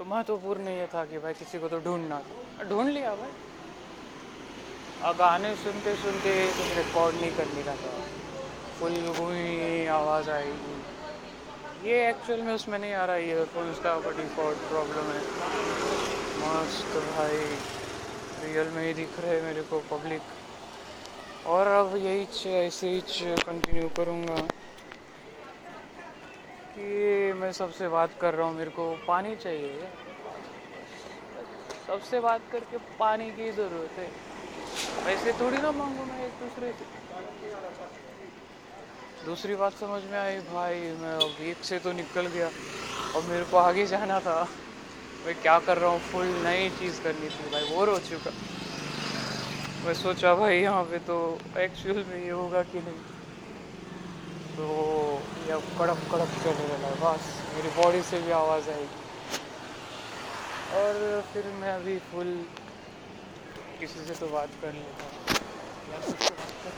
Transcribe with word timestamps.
तो 0.00 0.04
महत्वपूर्ण 0.04 0.68
ये 0.68 0.86
था 0.86 1.04
कि 1.04 1.18
भाई 1.18 1.32
किसी 1.32 1.58
को 1.58 1.68
तो 1.68 1.78
ढूंढना 1.78 2.18
था। 2.18 2.64
ढूंढ 2.68 2.88
लिया 2.88 3.14
भाई। 3.14 3.32
और 5.02 5.14
गाने 5.16 5.54
सुनते 5.56 5.94
सुनते 5.96 6.32
कुछ 6.48 6.76
रिकॉर्ड 6.76 7.16
नहीं 7.16 7.30
करने 7.30 7.62
का 7.62 7.74
था। 7.74 7.90
फुल 8.78 8.94
आवाज़ 9.88 10.30
आएगी 10.30 11.88
ये 11.90 12.08
एक्चुअल 12.08 12.40
में 12.40 12.54
उसमें 12.54 12.78
नहीं 12.78 12.94
आ 12.94 13.04
रहा, 13.06 13.16
ये 13.16 13.28
ईयरफोन्स 13.28 13.78
का 13.78 13.94
डिफ़ॉल्ट 14.10 14.58
प्रॉब्लम 14.68 15.10
है। 15.10 15.20
मस्त 16.40 16.96
भाई। 17.16 17.44
रियल 18.42 18.68
में 18.68 18.82
ही 18.82 18.92
दिख 18.94 19.20
रहे 19.20 19.40
मेरे 19.40 19.62
को 19.62 19.80
पब्लिक 19.90 21.46
और 21.46 21.66
अब 21.66 21.96
यही 21.96 22.54
ऐसे 22.56 22.88
ही 22.88 23.00
कंटिन्यू 23.36 23.88
करूँगा। 23.88 24.46
कि 26.76 27.32
मैं 27.32 27.52
सबसे 27.52 27.88
बात 27.88 28.08
कर 28.20 28.34
रहा 28.34 28.46
हूँ, 28.46 28.54
मेरे 28.56 28.70
को 28.70 28.96
पानी 29.08 29.36
चाहिए। 29.36 29.80
सबसे 31.86 32.20
बात 32.20 32.40
करके 32.52 32.76
पानी 32.76 33.30
की 33.30 33.50
ज़रूरत 33.52 33.98
है। 33.98 34.06
वैसे 35.04 35.32
थोड़ी 35.32 35.56
ना 35.56 35.70
मांगू 35.70 36.04
मैं 36.04 36.26
एक 36.26 36.32
दूसरे 36.32 36.72
से। 36.72 36.84
दूसरी 39.24 39.54
बात 39.54 39.70
समझ 39.72 40.02
में 40.04 40.18
आई, 40.18 40.38
भाई, 40.38 40.80
मैं 40.80 41.14
अब 41.14 41.40
एक 41.40 41.64
से 41.64 41.78
तो 41.78 41.92
निकल 41.92 42.26
गया। 42.26 42.48
और 43.14 43.22
मेरे 43.22 43.44
को 43.44 43.56
आगे 43.56 43.86
जाना 43.86 44.18
था। 44.18 44.44
मैं 45.26 45.34
क्या 45.42 45.58
कर 45.58 45.78
रहा 45.78 45.90
हूँ? 45.90 46.00
फुल 46.00 46.26
नई 46.26 46.70
चीज़ 46.70 47.02
करनी 47.02 47.28
थी, 47.28 47.50
भाई, 47.50 47.64
बोर 47.64 47.88
हो 47.88 47.98
चुका। 47.98 48.30
मैं 49.84 49.94
सोचा, 49.94 50.34
भाई, 50.34 50.60
यहाँ 50.60 50.84
पे 50.84 50.98
तो 50.98 51.38
एक्चुअल 51.56 52.04
में 52.08 52.24
ये 52.24 52.30
होगा 52.30 52.62
कि 52.62 52.78
नहीं। 52.78 53.19
तो 54.56 54.66
ये 55.46 55.52
अब 55.52 55.62
कड़प 55.78 56.00
कड़क 56.12 56.30
चलने 56.44 56.66
लगा 56.72 56.90
बस, 57.02 57.22
मेरी 57.54 57.70
बॉडी 57.76 58.02
से 58.10 58.16
भी 58.24 58.30
आवाज़ 58.38 58.66
आएगी। 58.70 58.98
और 60.80 60.94
फिर 61.32 61.44
मैं 61.60 61.72
अभी 61.74 61.94
फुल 62.10 62.30
किसी 63.80 64.04
से 64.06 64.14
तो 64.20 64.26
बात 64.34 64.50
कर 64.62 64.72
लेता 64.72 65.04
या 65.92 65.98
कुछ 66.06 66.18
तो 66.20 66.32
बात 66.38 66.52
कर 66.64 66.72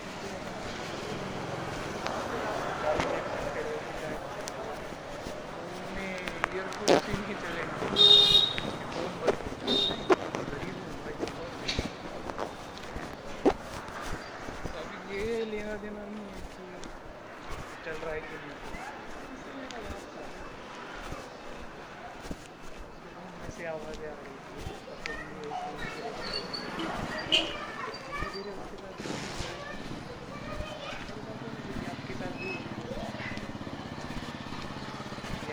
ईयरफोन 6.54 6.88
से 7.04 7.12
नहीं 7.12 7.34
चलेगा 7.42 7.76
फ़ोन 8.94 9.12
पर 9.20 9.30
गरीब 10.50 10.76
हूँ 10.82 10.94
भाई 11.04 11.14
अभी 14.80 14.98
ये 15.16 15.22
लेना 15.52 15.74
देना 15.84 16.02
नहीं 16.10 16.26
है 16.26 16.40
कि 16.56 16.64
चल 17.84 17.96
रहा 18.04 18.12
है 18.14 18.20
कि 18.20 18.26
नहीं 18.36 18.60
से 23.56 23.64
आवाज़ें 23.66 24.08
आ 24.08 24.12
रही 24.12 24.36
थी 24.42 24.52
धीरे 28.08 28.28
धीरे 28.34 28.52
उसके 28.52 28.76
बाद 28.82 28.94
आपके 31.92 32.14
साथ 32.20 32.34
भी 32.40 32.50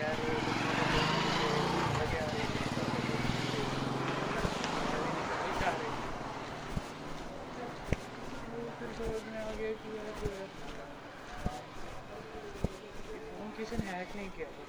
यार 0.00 0.16
वो 0.20 0.32
कुछ 0.46 0.58
ना 0.66 0.84
कुछ 0.92 1.08
लगे 2.00 2.18
आ 2.18 2.26
रही 2.30 2.44
थी 2.50 2.62
आ 5.60 5.72
रही 5.76 5.90
फिर 8.78 8.90
समझ 8.98 9.22
में 9.28 9.38
आ 9.38 9.42
गया 9.58 9.72
कि 9.82 9.88
यार 9.96 10.12
फ़ोन 13.30 13.48
किसी 13.58 13.74
ने 13.76 13.86
हैक 13.92 14.10
नहीं 14.16 14.30
किया 14.36 14.48
था 14.48 14.64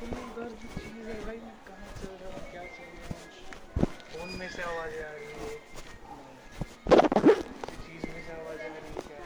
पहले 0.00 0.20
दर्द 0.36 0.60
चीज़ 0.74 1.06
है 1.08 1.14
भाई 1.24 1.38
मैं 1.46 1.56
कहाँ 1.68 1.90
चल 2.00 2.12
रहा 2.20 2.28
हूँ 2.34 2.42
क्या 2.52 2.62
चल 2.76 2.88
रहा 3.00 3.08
हूँ 3.10 3.24
फ़ोन 4.12 4.28
में 4.38 4.48
से 4.54 4.62
आवाज़ें 4.62 5.02
आ 5.04 5.10
रही 5.10 5.26
है 5.40 5.50
किसी 7.50 7.76
चीज़ 7.86 8.04
में 8.12 8.20
से 8.26 8.32
आवाज़ें 8.34 8.68
आ 8.68 8.72
रही 8.76 8.92
है 8.94 9.00
क्या 9.08 9.20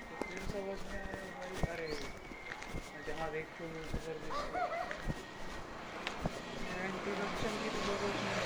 तो 0.00 0.14
फिर 0.26 0.40
समझ 0.52 0.78
में 0.90 0.98
आया 0.98 1.22
भाई 1.38 1.52
अरे 1.76 1.88
मैं 1.88 3.02
जहाँ 3.08 3.28
देखती 3.32 3.58
हूँ 3.64 3.70
म्यूज़िक 3.72 4.00
सर्विस 4.08 4.38
इंट्रोडक्शन 6.84 7.52
की 7.62 7.68
तो 7.74 7.80
ज़रूरत 7.86 8.16
नहीं 8.24 8.34
है 8.34 8.44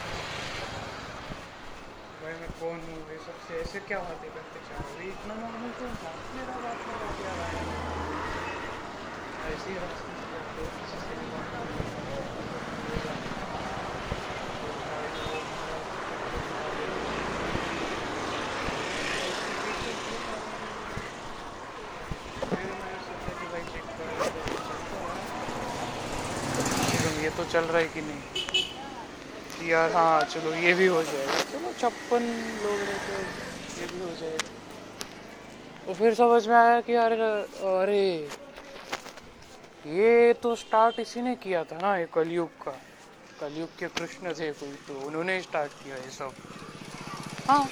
भाई 2.22 2.34
मैं 2.41 2.50
कौन 2.60 2.78
हूँ 2.88 2.98
ये 3.10 3.18
सबसे 3.28 3.56
ऐसे 3.61 3.81
क्या 3.89 3.99
बातें 4.00 4.28
करते 4.34 4.61
ये 4.99 5.09
इतना 5.09 5.34
नॉर्मल 5.34 5.72
क्यों 5.78 5.91
था 6.03 6.12
मेरा 6.37 6.55
बात 6.62 6.78
रहा 7.27 7.49
है 7.49 7.65
ऐसे 9.49 9.71
ही 9.71 9.77
रास्ते 9.78 10.15
से 10.15 10.27
करते 10.31 10.65
किसी 10.78 11.00
से 11.03 11.19
भी 11.21 11.27
बात 11.33 11.53
नहीं 11.59 11.89
ये 27.22 27.31
तो 27.37 27.45
चल 27.45 27.65
रहा 27.65 27.78
है 27.78 27.89
कि 27.89 28.00
नहीं? 28.00 29.69
यार 29.69 29.93
हाँ 29.93 30.21
चलो 30.25 30.55
ये 30.56 30.72
भी 30.75 30.87
हो 30.87 31.03
जाएगा। 31.03 31.57
छप्पन 31.81 32.22
लोग 32.62 32.78
रहते 32.81 33.81
ये 33.81 33.87
भी 33.87 34.00
हो 34.00 34.15
जाएगा 34.21 34.47
तो 35.87 35.94
फिर 35.94 36.15
समझ 36.15 36.47
में 36.49 36.56
आया 36.56 36.81
कि 36.81 36.94
यार, 36.94 37.12
अरे, 37.12 38.28
ये 39.87 40.33
तो 40.33 40.55
स्टार्ट 40.55 41.00
इसी 41.00 41.21
ने 41.21 41.34
किया 41.34 41.62
था 41.62 41.78
ना, 41.83 41.99
ये 41.99 42.06
कलयुग 42.15 42.49
का। 42.49 42.71
कलयुग 43.41 43.69
के 43.78 43.87
कृष्ण 43.89 44.33
थे 44.33 44.53
कोई 44.53 44.72
तो 44.89 45.06
उन्होंने 45.06 45.41
स्टार्ट 45.43 45.72
किया 45.84 45.97
ये 45.97 46.11
सब। 46.11 46.33
हाँ। 47.49 47.65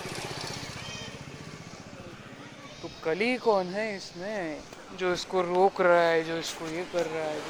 तो 2.82 2.88
कली 3.04 3.36
कौन 3.36 3.66
है 3.66 3.96
इसमें, 3.96 4.60
जो 4.98 5.12
इसको 5.12 5.42
रोक 5.42 5.80
रहा 5.80 6.00
है, 6.00 6.22
जो 6.22 6.38
इसको 6.38 6.66
ये 6.66 6.84
कर 6.92 7.06
रहा 7.06 7.24
है? 7.24 7.40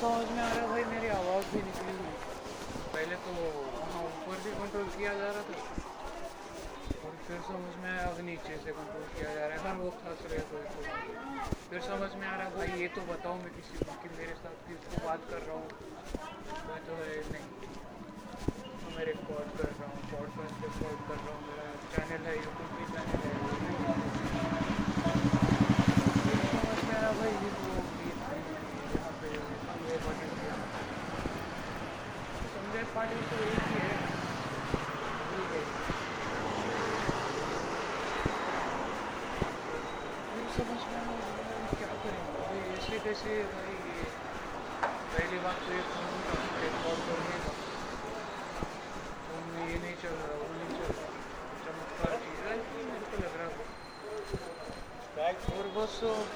समझ 0.00 0.30
में 0.30 0.42
आ 0.42 0.48
रहा 0.48 0.62
है, 0.62 0.68
भाई, 0.68 0.84
मेरी 0.84 1.08
आवाज़ 1.08 1.44
भी 1.52 1.62
निकली 1.62 1.92
पहले 2.94 3.14
तो 3.14 3.65
ऊपर 4.26 4.38
भी 4.44 4.50
कंट्रोल 4.50 4.88
किया 4.92 5.12
जा 5.14 5.26
रहा 5.34 5.42
था। 5.48 5.56
और 7.06 7.12
फिर 7.26 7.42
समझ 7.48 7.74
में 7.82 7.90
आया 7.90 8.06
अब 8.06 8.16
नीचे 8.28 8.56
से 8.64 8.72
कंट्रोल 8.78 9.04
किया 9.12 9.34
जा 9.34 9.44
रहा 9.46 9.56
है। 9.56 9.60
हर 9.66 9.76
वो 9.80 9.90
फंस 9.98 10.24
रहे 10.32 10.40
कोई 10.48 10.64
को 10.72 10.80
फिर 11.70 11.80
समझ 11.82 12.10
में 12.20 12.26
आ 12.28 12.34
रहा 12.36 12.48
भाई, 12.56 12.80
ये 12.80 12.88
तो 12.96 13.04
बताओ 13.12 13.34
मैं 13.42 13.52
किसी 13.56 13.84
को 13.84 13.94
कि 14.02 14.10
मेरे 14.16 14.34
साथ 14.42 14.56
किसको 14.66 15.04
बात 15.06 15.30
कर 15.30 15.46
रहा 15.46 15.56
हूँ। 15.56 15.68
मैं 16.66 16.80
तो 16.88 16.98
है 17.02 17.14
नहीं। 17.32 17.48
तो 18.80 18.96
मैं 18.96 19.04
रिकॉर्ड 19.12 19.56
कर 19.58 19.70
रहा 19.70 19.92
हूँ 19.92 20.02
पॉडकास्ट 20.10 20.56
रिकॉर्ड 20.66 21.08
कर 21.08 21.24
रहा 21.24 21.36
हूँ। 21.36 21.40
मेरा 21.48 21.70
चैनल 21.94 22.28
है 22.30 22.36
यूट्यूब 22.36 22.70
भी 22.78 22.92
चैनल 22.94 23.25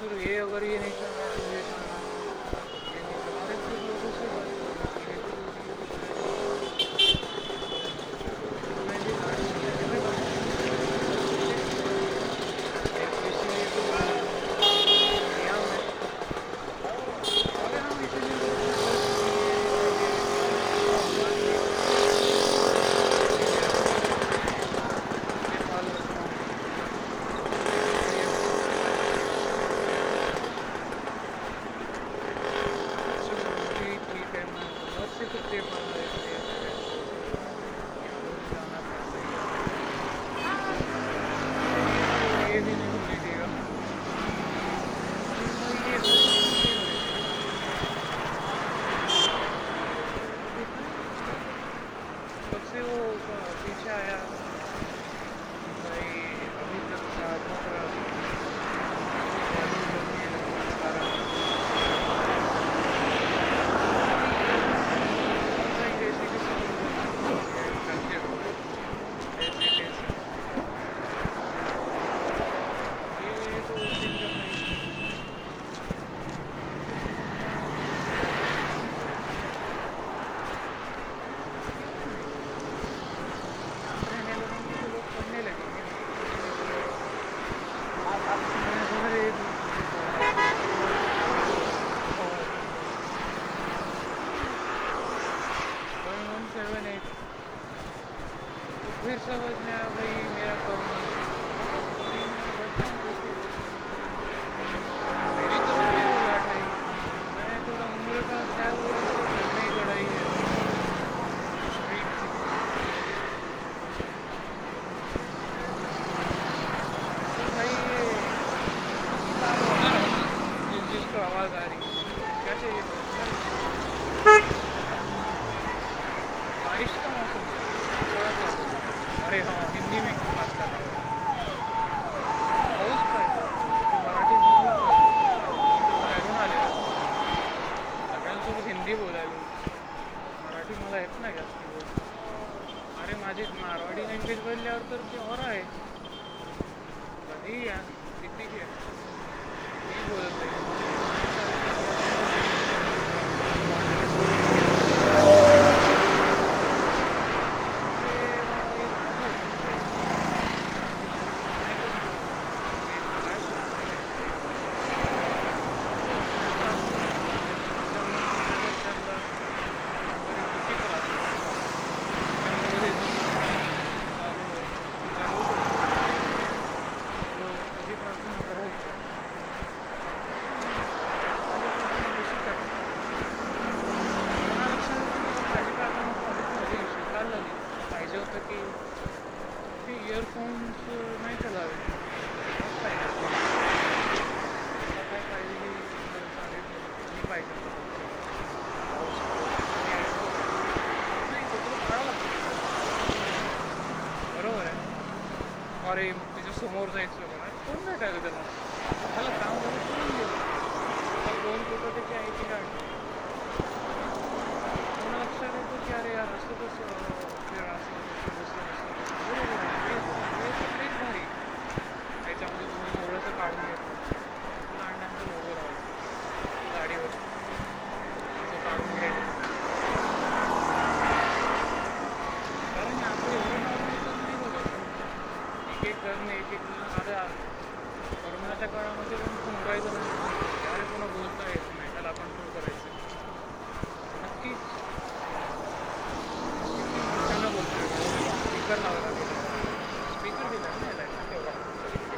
फिर 0.00 0.12
ये 0.18 0.36
अगर 0.38 0.64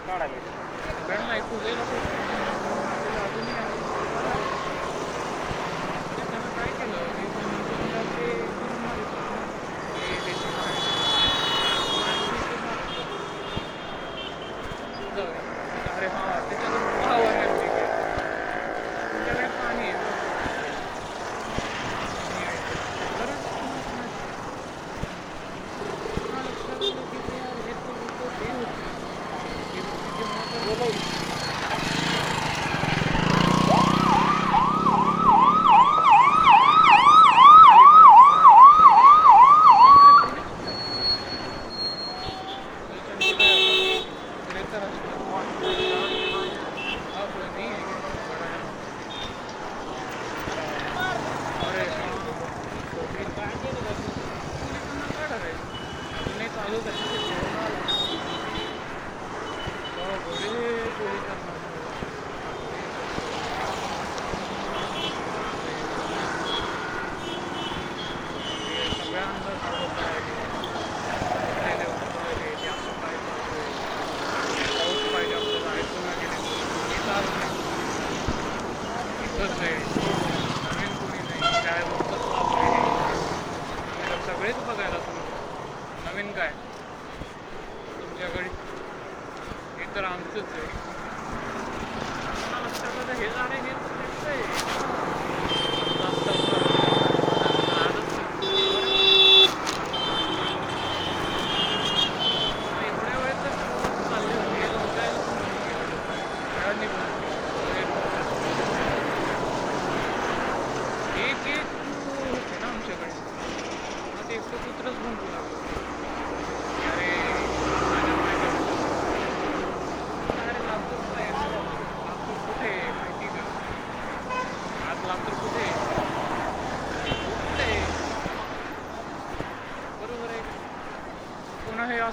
Kaara 0.08 0.28
meile. 0.28 0.50
Väga 1.08 1.24
hea 1.34 1.44
kuulda 1.50 1.70
ilusaid. 1.76 2.53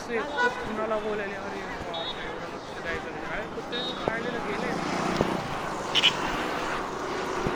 असं 0.01 0.13
एकटंच 0.13 0.53
कुणाला 0.59 0.97
बोलायल्यावर 0.99 1.53
एवढं 1.55 2.49
लक्ष 2.49 2.77
द्यायचं 2.77 3.13
नाही. 3.13 3.47
कुठे 3.49 3.81
काढलेलं 3.99 4.47
गेले 4.47 4.73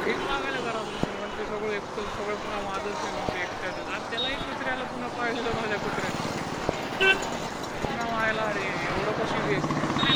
भीक 0.04 0.18
मागायला 0.20 0.58
करा 0.60 0.82
म्हणते 0.82 1.44
सगळं 1.46 1.72
एकटं 1.72 2.08
सगळं 2.16 2.36
पुन्हा 2.36 2.60
माझंच 2.60 2.96
आहे 2.96 3.10
म्हणते 3.10 3.42
एकट्याचं. 3.42 3.90
आज 3.90 4.10
त्यालाही 4.10 4.36
कुत्र्याला 4.38 4.84
पुन्हा 4.84 5.08
पाळलेलं 5.10 5.54
माझ्या 5.54 5.78
कुत्र्याचं. 5.78 6.22
पुन्हा 7.80 8.06
व्हायला 8.06 8.42
अरे 8.48 8.66
एवढं 8.84 9.12
कशी 9.14 9.40
वेस्ट 9.42 10.12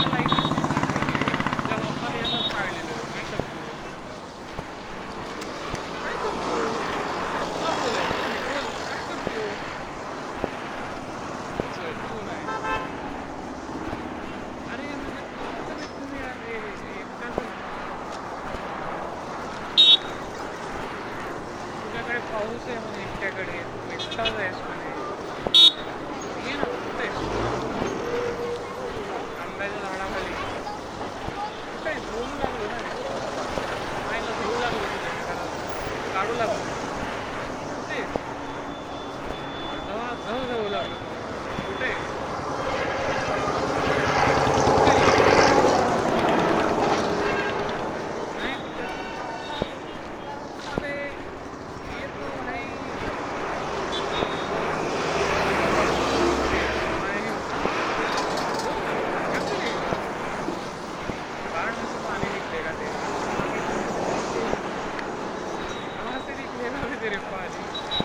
4 67.01 67.17
в. 67.31 67.98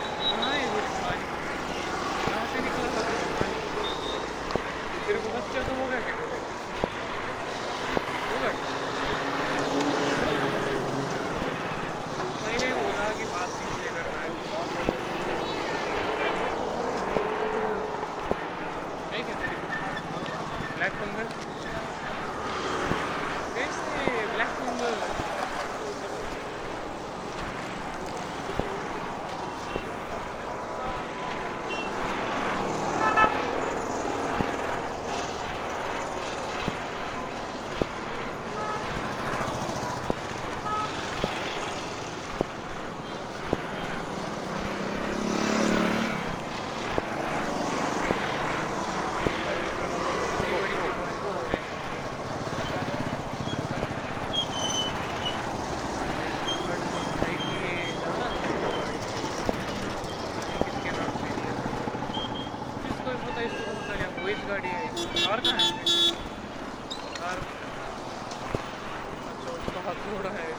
उसका 70.14 70.30
हाथ 70.30 70.34
थोड़ा 70.34 70.42
है 70.42 70.53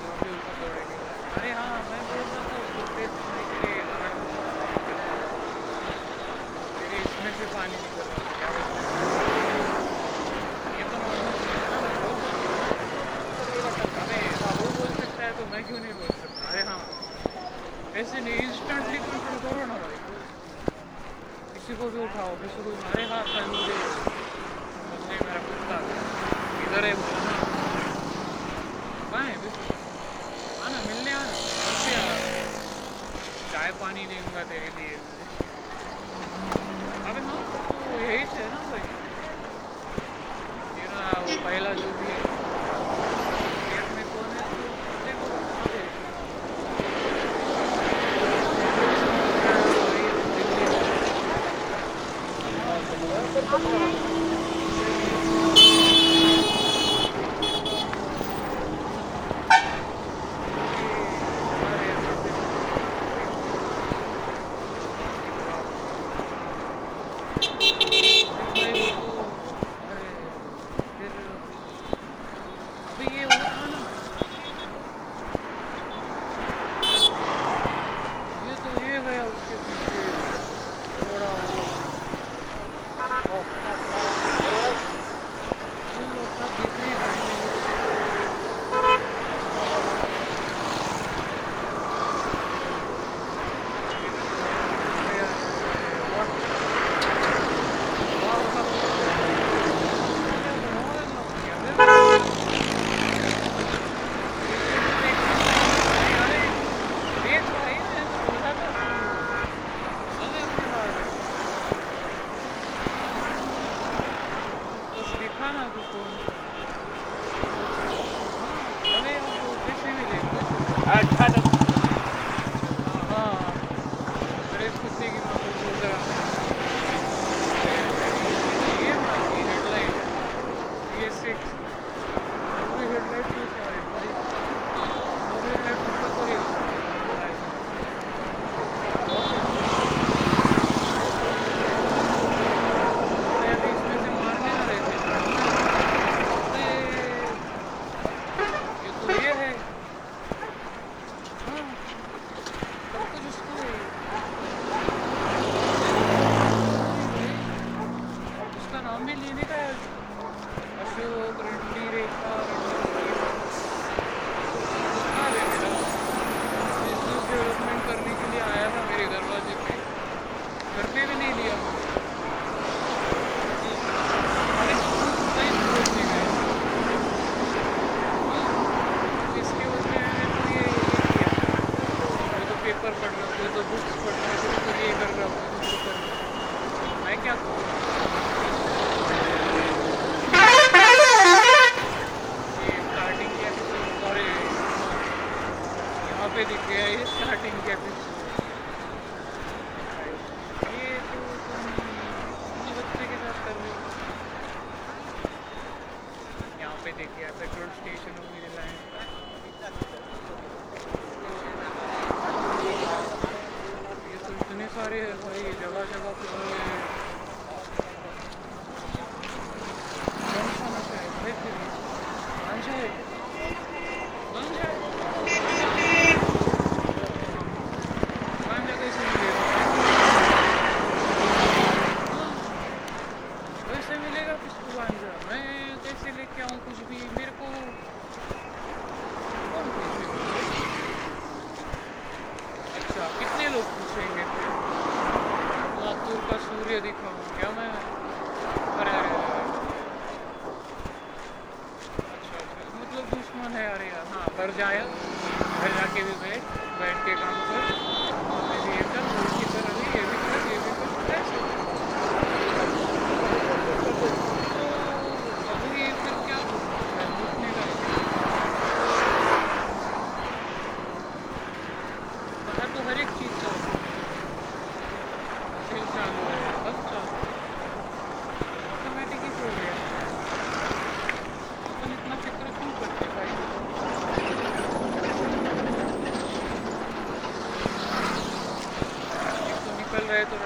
quel 289.95 290.09
retro 290.09 290.39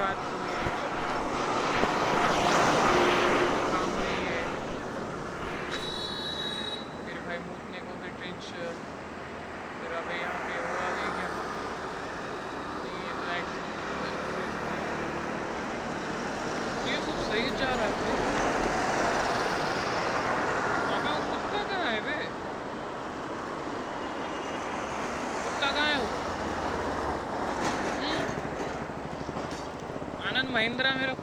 lembra, 30.58 31.17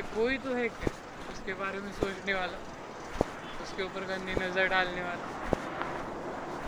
पे 0.00 0.06
कोई 0.16 0.36
तो 0.38 0.54
है 0.54 0.66
क्या? 0.74 0.90
उसके 1.32 1.54
बारे 1.54 1.80
में 1.80 1.92
सोचने 1.92 2.34
वाला। 2.34 2.58
उसके 3.62 3.82
ऊपर 3.82 4.04
गंदी 4.08 4.34
नज़र 4.34 4.68
डालने 4.68 5.02
वाला। 5.02 5.24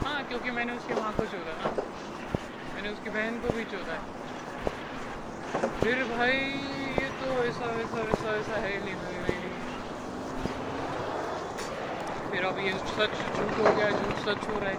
हाँ 0.02 0.22
क्योंकि 0.28 0.50
मैंने 0.50 0.72
उसकी 0.72 0.94
माँ 0.94 1.12
को 1.12 1.24
चोरा। 1.24 1.54
ना 1.60 1.70
मैंने 2.74 2.88
उसकी 2.88 3.10
बहन 3.10 3.38
को 3.38 3.54
भी 3.56 3.64
चोरा 3.64 3.94
है। 3.94 4.04
फिर 5.80 6.02
भाई, 6.04 6.36
ये 7.00 7.08
तो 7.20 7.28
ऐसा 7.44 7.70
वैसा 7.76 8.02
वैसा 8.02 8.30
वैसा 8.30 8.60
है 8.66 8.74
नहीं 8.84 8.96
नहीं 8.96 9.20
नहीं 9.22 9.40
फिर 12.32 12.44
अब 12.44 12.58
ये 12.58 12.72
सच 12.72 13.12
झूठ 13.36 13.58
हो 13.58 13.64
गया, 13.76 13.88
झूठ 13.90 14.16
सच 14.28 14.48
हो 14.48 14.60
रहा 14.60 14.70
है। 14.70 14.76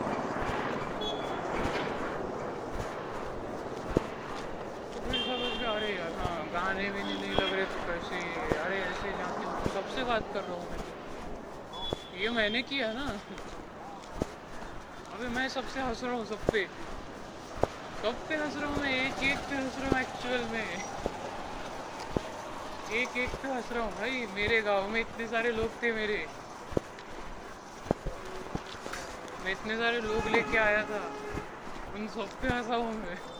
तो 5.13 5.71
अरे 5.73 5.91
यार 5.95 6.11
हाँ 6.19 6.37
गाने 6.53 6.89
भी 6.91 7.03
नहीं 7.03 7.35
अरे 7.63 7.79
कैसे 7.85 8.19
तो 8.35 8.63
अरे 8.63 8.79
ऐसे 8.81 9.13
जाके 9.13 9.45
कब 9.75 9.85
से 9.95 10.03
बात 10.03 10.29
कर 10.33 10.43
रहा 10.43 10.55
हूँ 10.55 10.69
मैं। 10.69 12.19
ये 12.19 12.29
मैंने 12.29 12.61
किया 12.63 12.91
ना। 12.93 13.05
अबे 15.13 15.27
मैं 15.29 15.47
सबसे 15.49 15.81
हंस 15.81 16.03
रहा 16.03 16.13
हूँ, 16.13 16.25
सब 16.25 16.51
पे। 16.51 16.65
कब 18.03 18.15
पे 18.29 18.35
हंस 18.35 18.55
रहा 18.57 18.69
हूँ 18.69 18.79
मैं, 18.81 18.89
एक 18.89 19.23
एक 19.23 19.37
पे 19.49 19.55
हंस 19.55 19.77
रहा 19.79 19.91
हूँ 19.91 19.99
एक्चुअल 19.99 20.45
में। 20.45 20.77
एक 22.89 23.17
एक 23.17 23.29
पे 23.41 23.47
हंस 23.47 23.71
रहा 23.71 23.83
हूँ 23.83 23.93
भाई, 23.95 24.25
मेरे 24.35 24.61
गाँव 24.61 24.87
में 24.89 24.99
इतने 25.01 25.27
सारे 25.27 25.51
लोग 25.51 25.81
थे 25.83 25.91
मेरे। 25.91 26.25
मैं 29.43 29.51
इतने 29.51 29.77
सारे 29.77 29.99
लोग 30.01 30.27
लेके 30.27 30.57
आया 30.57 30.83
था, 30.83 31.01
उन 31.93 32.07
सब 32.07 32.39
पे 32.41 32.47
हंसा 32.47 32.75
हूँ 32.75 32.93
मैं। 32.95 33.32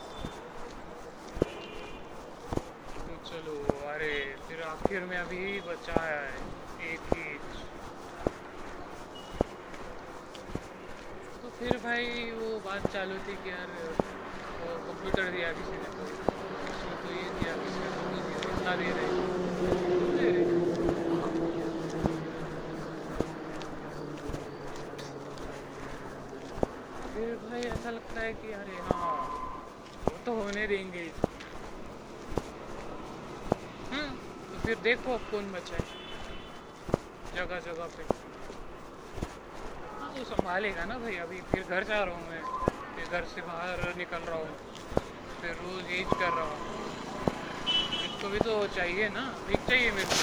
आखिर 4.74 5.04
में 5.06 5.16
अभी 5.18 5.60
बचा 5.62 6.00
है, 6.02 6.40
एक 6.78 7.06
ही। 7.08 7.24
तो 11.42 11.50
फिर 11.50 11.76
भाई 11.78 12.30
वो 12.32 12.60
बात 12.60 12.86
चालू 12.86 13.18
थी 13.20 13.36
कि 13.36 13.50
यार, 13.50 13.70
वो 14.58 14.78
कंप्यूटर 14.82 15.30
दिया 15.30 15.52
किसी 15.54 15.78
ने 15.78 15.90
तो 15.92 16.08
तो 17.02 17.10
ये 17.10 17.30
दिया 17.32 17.56
किसी 17.58 17.82
ने 17.82 17.90
तो 17.92 18.14
ये 18.22 18.38
कितना 18.40 18.76
दे 18.76 18.92
रहे 18.92 19.08
फिर 27.14 27.36
भाई 27.38 27.64
ऐसा 27.66 27.90
लगता 27.90 28.20
है 28.20 28.32
कि 28.34 28.50
अरे 28.52 28.78
हाँ 28.80 29.28
वो 30.06 30.18
तो 30.20 30.34
होने 30.36 30.66
देंगे। 30.68 31.06
इसको 31.06 31.33
फिर 34.64 34.76
देखो 34.84 35.16
कौन 35.30 35.50
बचा 35.52 35.76
है। 35.76 35.82
जगह 37.36 37.58
जगह 37.64 37.86
पे। 37.96 38.04
हाँ 40.00 40.08
वो 40.16 40.24
संभालेगा 40.24 40.84
ना 40.84 40.96
भाई, 40.98 41.16
अभी 41.24 41.40
फिर 41.52 41.62
घर 41.64 41.82
जा 41.84 41.98
रहा 42.04 42.14
हूँ 42.14 42.24
मैं। 42.30 42.42
फिर 42.96 43.18
घर 43.18 43.24
से 43.34 43.40
बाहर 43.42 43.94
निकल 43.96 44.22
रहा 44.28 44.38
हूँ। 44.38 44.52
फिर 45.42 45.52
रोज 45.62 45.90
यही 45.92 46.04
कर 46.12 46.32
रहा 46.34 46.44
हूँ। 46.44 46.58
इसको 48.06 48.28
भी 48.28 48.38
तो 48.40 48.52
चाहिए 48.76 49.08
ना। 49.08 49.24
भीख 49.48 49.68
चाहिए 49.68 49.90
मेरे 49.90 50.22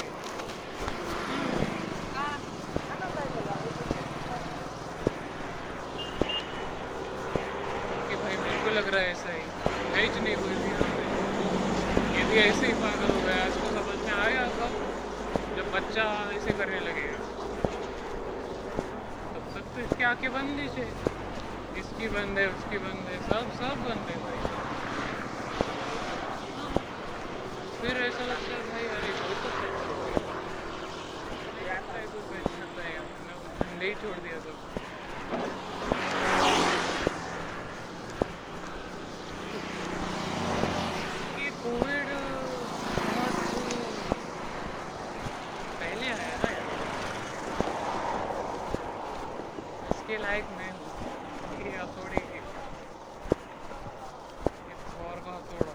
कि 8.08 8.16
भाई 8.16 8.36
मेरे 8.36 8.58
को 8.64 8.70
लग 8.70 8.88
रहा 8.94 9.02
है 9.02 9.10
ऐसा 9.10 9.30
ही 9.32 9.42
भेज 9.94 10.12
नहीं 10.24 10.36
हुई 10.36 10.54
थी 10.54 10.70
यहाँ 10.70 10.90
पे 10.96 11.04
ये 12.18 12.24
भी 12.30 12.36
ऐसे 12.40 12.66
ही 12.66 12.72
पागल 12.82 13.10
हो 13.10 13.20
गया 13.26 13.46
इसको 13.46 13.68
समझ 13.76 13.98
में 14.06 14.12
आया 14.14 14.42
कब 14.58 14.72
जब 15.56 15.70
बच्चा 15.72 16.04
ऐसे 16.34 16.52
करने 16.58 16.80
लगेगा 16.80 17.20
तब 19.32 19.44
तक 19.54 19.64
तो 19.74 19.80
इसकी 19.80 20.04
आँखें 20.04 20.30
बंद 20.34 20.60
ही 20.60 20.68
थे 20.76 20.86
इसकी 21.80 22.08
बंद 22.16 22.38
है 22.38 22.46
उसकी 22.48 22.78
बंद 22.78 23.08
है 23.08 23.16
सब 23.62 23.68
सब 23.68 23.82
बंद 23.84 24.08
है 24.10 24.16
भाई 24.22 24.38
फिर 27.80 28.02
ऐसा 28.04 28.24
लगता 28.26 28.54
है 28.54 28.62
भाई 28.70 28.86
अरे 28.96 29.12
वो 29.20 29.34
तो 29.42 29.50
सच 29.52 29.84
हो 29.84 29.94
गया। 29.98 30.22
लगता 31.68 31.98
है 31.98 32.06
कोई 32.08 32.22
बच 32.30 32.48
सकता 32.52 32.82
है 32.82 32.96
हमने 32.96 33.34
हमने 33.60 33.86
ही 33.86 33.94
छोड़ 34.02 34.16
दिया 34.18 34.38
सब 34.40 34.56
ये 41.38 41.50
कोविड 41.58 42.08
बहुत 43.06 43.38
पहले 45.80 46.08
आया 46.08 46.36
ना 46.38 46.50
यार 46.50 46.70
इसके 49.90 50.18
लायक 50.22 50.50
मैं 50.58 50.70
हूँ 50.72 50.90
ये 51.62 51.76
हथौड़े 51.76 52.20
की 52.22 52.40
ये 54.68 54.76
थॉर 54.92 55.20
का 55.26 55.36
हथौड़ा 55.36 55.74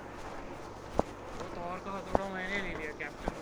वो 1.40 1.50
थॉर 1.58 1.80
का 1.86 1.92
हथौड़ा 1.98 2.30
मैंने 2.36 2.62
ले 2.68 2.74
लिया 2.80 2.92
कैप्टन 3.02 3.36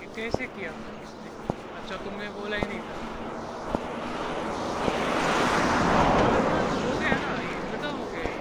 ये 0.00 0.06
कैसे 0.28 0.46
किया। 0.46 0.70
अच्छा 1.76 1.96
तुमने 1.96 2.26
बोला 2.30 2.56
ही 2.56 2.66
नहीं 2.68 2.78
था 2.78 2.96
हो 6.80 6.90
गया 6.98 7.14
ना 7.22 7.30
ये 7.44 7.54
खत्म 7.68 7.92
हो 7.92 8.08
गया 8.10 8.24
ये। 8.24 8.32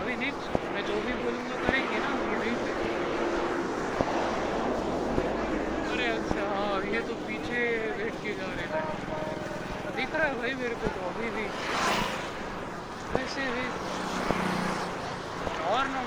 अभी 0.00 0.16
नेक्स्ट 0.22 0.56
मैं 0.72 0.82
जो 0.88 0.96
भी 1.04 1.12
बोलूँगा 1.20 1.58
करेंगे 1.66 1.98
ना 1.98 2.10
ये 2.30 2.40
नहीं 2.40 2.56
पे 2.64 2.72
अरे 5.92 6.08
अच्छा 6.08 6.48
हाँ 6.48 6.82
ये 6.94 7.04
तो 7.10 7.14
पीछे 7.28 7.62
बैठ 8.00 8.18
के 8.24 8.34
जा 8.40 8.50
रहे 8.56 8.66
हैं 8.66 9.94
दिख 9.96 10.16
रहा 10.16 10.26
है 10.26 10.34
भाई 10.40 10.58
मेरे 10.64 10.74
को 10.82 10.92
तो 10.96 11.06
अभी 11.12 11.30
भी 11.36 11.46
वैसे 13.14 13.46
भी 13.54 13.64
और 15.70 15.94
ना 15.94 16.04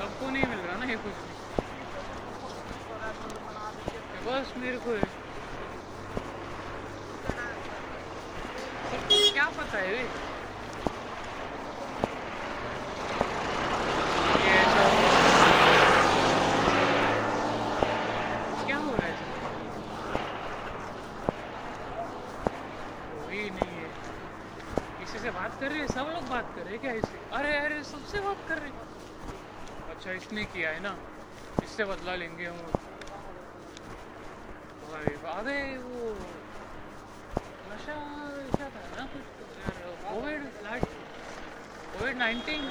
सबको 0.00 0.30
नहीं 0.30 0.46
मिल 0.46 0.66
रहा 0.66 0.76
ना 0.76 0.92
ये 0.92 0.96
कुछ 1.04 1.22
भी 1.22 1.34
बस 4.24 4.52
मेरे 4.56 4.76
को 4.84 4.90
है। 4.90 5.06
सबको 8.90 9.16
क्या 9.32 9.44
पता 9.56 9.78
है 9.78 9.88
वे 9.88 9.98
ये 14.44 14.54
ऐसा 14.54 14.84
क्या 18.66 18.78
हो 18.78 18.92
रहा 18.92 19.04
है 19.04 19.12
इसमें? 19.12 19.34
कोई 23.10 23.42
नहीं 23.50 23.74
है 23.74 23.88
किसी 25.00 25.18
से 25.18 25.30
कर 25.54 25.72
रहे 25.72 25.86
सब 25.88 26.06
लोग 26.08 26.28
बात 26.28 26.50
कर 26.50 26.64
रहे 26.64 26.78
क्या 26.78 26.92
इससे 26.94 27.18
अरे 27.32 27.56
अरे, 27.58 27.82
सबसे 27.84 28.20
बात 28.20 28.44
कर 28.46 28.58
रहे 28.58 28.72
अच्छा 29.86 30.12
इसने 30.12 30.44
किया 30.46 30.70
है 30.70 30.80
ना? 30.80 30.92
इससे 31.60 31.84
बदला 31.86 32.16
लेंगे 32.16 32.46
हम 32.46 32.60
अबे, 35.28 35.56
वो 35.78 36.04
नशा 37.64 37.94
ऐसा 38.42 38.68
था 38.70 38.86
ना 38.90 39.06
कुछ? 39.08 39.26
यार 39.56 39.80
कोविड 40.04 40.50
कोविड 41.92 42.16
नाइन्टीन 42.16 42.70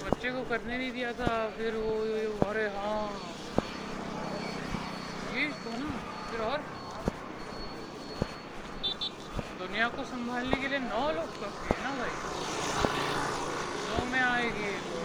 बच्चे 0.00 0.30
को 0.32 0.42
करने 0.44 0.78
नहीं 0.78 0.92
दिया 0.92 1.12
था, 1.14 1.30
फिर 1.52 1.76
वो, 1.76 2.38
अरे 2.44 2.68
हाँ। 2.70 3.36
ये 5.26 5.52
तो 5.56 5.76
ना, 5.76 5.90
फिर 6.30 6.40
और 6.42 6.62
दुनिया 9.70 9.88
को 9.88 10.04
संभालने 10.04 10.56
के 10.60 10.68
लिए 10.68 10.78
नौ 10.78 11.02
लोग 11.14 11.28
काफ़ी 11.40 11.74
है 11.74 11.82
ना 11.82 11.90
भाई? 11.98 12.14
नौ 13.86 14.04
में 14.04 14.20
आएगी 14.20 14.70
तो 14.82 14.98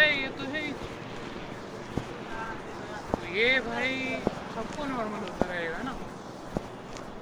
ये 0.00 0.28
तो 0.28 0.44
है। 0.52 0.62
तो 3.12 3.24
ये 3.36 3.48
भाई 3.60 3.94
सबको 4.54 4.84
नॉर्मल 4.84 5.20
होता 5.20 5.46
रहेगा 5.46 5.82
ना। 5.82 5.92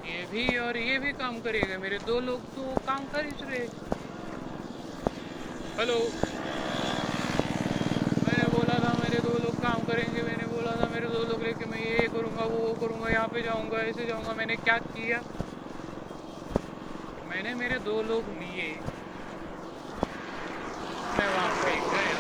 ये 0.09 0.25
भी 0.31 0.45
और 0.59 0.77
ये 0.77 0.99
भी 0.99 1.11
काम 1.13 1.39
करेगा, 1.41 1.79
मेरे 1.79 1.99
दो 2.07 2.19
लोग 2.21 2.41
तो 2.57 2.63
काम 2.87 3.05
कर 3.13 3.25
ही 3.25 3.33
रहे 3.41 3.67
हेलो। 5.79 5.97
मैंने 8.27 8.47
बोला 8.53 8.79
था, 8.85 8.93
मेरे 9.01 9.19
दो 9.27 9.33
लोग 9.43 9.61
काम 9.63 9.85
करेंगे, 9.87 10.23
मैंने 10.23 10.47
बोला 10.47 10.71
था, 10.81 10.89
मेरे 10.95 11.09
दो 11.09 11.23
लोग 11.25 11.43
लेके 11.43 11.67
मैं 11.71 11.81
ये 11.81 12.07
करूँगा, 12.15 12.45
वो 12.45 12.59
वो 12.59 12.73
करूँगा, 12.81 13.11
यहाँ 13.11 13.29
पे 13.35 13.43
जाऊँगा, 13.43 13.83
ऐसे 13.91 14.07
जाऊँगा, 14.07 14.35
मैंने 14.39 14.57
क्या 14.65 14.77
किया? 14.89 15.21
मैंने 17.31 17.55
मेरे 17.63 17.79
दो 17.87 18.03
लोग 18.11 18.33
लिए। 18.41 18.69
मैं 21.19 21.29
वहाँ 21.35 21.51
पे 21.63 21.77
गया। 21.93 22.17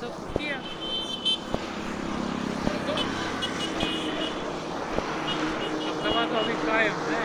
सब 0.00 0.12
किया। 0.38 0.56
तो 6.30 6.36
अभी 6.38 6.54
कायम 6.66 6.98
है 7.10 7.22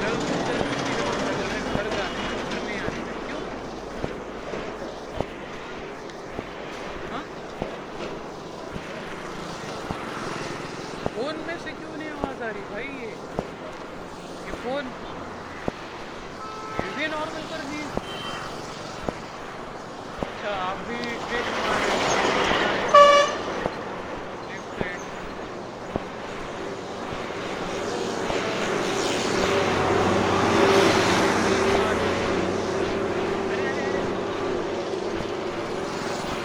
जल्द 0.00 0.22
किसी 0.40 0.94
और 1.00 1.16
नगर 1.20 1.46
में 1.52 1.62
घर 1.74 1.86
जाने 1.96 2.22
का, 2.26 2.34
घर 2.50 2.60
नहीं 2.66 2.78
आने 2.80 3.00
का। 3.06 3.14
क्यों 3.26 3.40
हाँ 7.12 7.24
फ़ोन 11.14 11.36
में 11.46 11.58
से 11.64 11.70
क्यों 11.80 11.94
नहीं 11.98 12.10
आवाज़ 12.10 12.42
आ 12.42 12.50
रही 12.50 12.62
भाई 12.72 12.84
ये 12.84 13.10
ये 14.46 14.52
फ़ोन 14.64 14.84
ये 16.76 16.90
भी 16.96 17.06
नॉर्मल 17.14 17.44
कर 17.52 17.60
दिए 17.70 17.84
अच्छा 20.30 20.50
आप 20.68 20.76
भी 20.88 20.98
ट्रेन 21.28 21.46
मार 21.62 21.78
रहे 21.80 21.94
हो 21.94 22.02
लेफ़्ट 24.48 24.70
साइड 24.78 25.08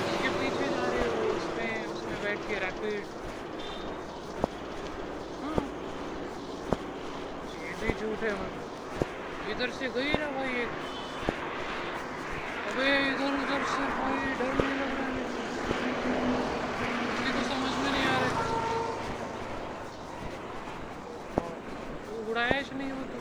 उसके 0.05 0.29
पीछे 0.39 0.67
जा 0.69 0.86
रहे 0.89 1.05
हो 1.05 1.21
उसमें 1.31 1.69
उसमें 1.93 2.17
बैठ 2.23 2.39
के 2.49 2.55
रैपिड 2.63 3.03
हाँ 5.43 5.62
ये 7.62 7.71
भी 7.81 7.89
झूठ 7.93 8.23
है 8.23 8.31
मतलब 8.34 9.51
इधर 9.51 9.69
से 9.79 9.89
गई 9.95 10.13
ना 10.19 10.29
भाई 10.38 10.51
एक 10.62 10.71
अबे 12.67 12.89
इधर 13.10 13.31
उधर 13.41 13.62
से 13.73 13.84
भाई 13.99 14.17
डर 14.39 14.51
नहीं 14.53 14.77
लग 14.79 14.91
रहा 14.91 15.05
है 15.05 15.12
मेरे 15.13 15.27
को। 15.27 15.43
किसी 17.12 17.31
को 17.34 17.41
समझ 17.49 17.73
में 17.84 17.91
नहीं 17.91 18.05
आ 18.05 18.17
रहा 18.19 18.29
वो 22.08 22.31
उड़ाया 22.31 22.60
ही 22.60 22.77
नहीं 22.77 22.91
वो 22.91 23.03
तो 23.13 23.19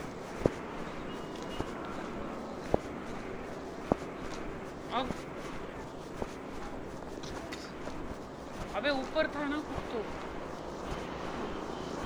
अब 8.74 8.74
अबे, 8.85 8.91
ऊपर 8.93 9.27
था 9.35 9.43
ना 9.49 9.57
कुछ 9.67 9.85
तो। 9.91 9.99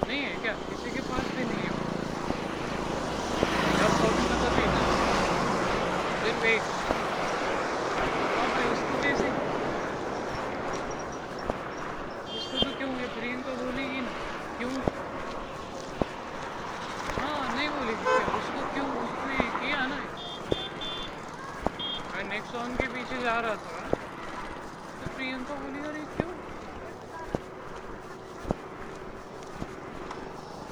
नहीं 0.08 0.20
है 0.20 0.36
क्या? 0.42 0.52
किसी 0.62 0.92
के 0.92 1.02
पास 1.08 1.26
भी 1.36 1.44
नहीं 1.46 1.64
है। 1.64 1.72
जब 4.40 4.56
एक 4.60 4.78
फिर 6.22 6.36
वेट 6.44 6.70
वहाँ 8.30 8.48
पे 8.54 8.64
उसको 8.70 9.02
कैसे 9.04 9.28
उसको 12.38 12.58
तो 12.60 12.72
क्यों 12.78 12.90
ये 13.02 13.08
प्रियंका 13.16 13.54
बोलेगी 13.62 14.02
ना 14.02 14.14
क्यों 14.58 14.72
हाँ 17.20 17.56
नहीं 17.56 17.70
बोलेगी 17.70 18.04
क्या 18.04 18.38
उसको 18.40 18.66
क्यों 18.74 18.88
उसने 19.04 19.38
किया 19.60 19.86
ना 19.88 20.00
मैं 22.16 22.24
नेक्स्ट 22.30 22.52
सॉन्ग 22.54 22.78
के 22.78 22.88
पीछे 22.96 23.22
जा 23.24 23.40
रहा 23.40 23.56
था 23.58 23.88
तो 25.00 25.16
प्रियंका 25.16 25.56
बोली 25.58 25.88
अरे 25.90 26.06
क्यों 26.18 26.28